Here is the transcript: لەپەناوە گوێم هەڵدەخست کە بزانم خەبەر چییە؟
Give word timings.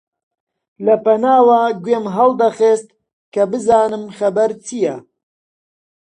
لەپەناوە 0.85 1.61
گوێم 1.83 2.05
هەڵدەخست 2.15 2.87
کە 3.33 3.43
بزانم 3.51 4.03
خەبەر 4.17 4.51
چییە؟ 4.65 4.95